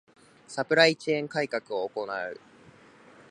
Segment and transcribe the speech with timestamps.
[0.09, 0.13] ⅱ
[0.49, 2.39] サプライチェーン改革を行う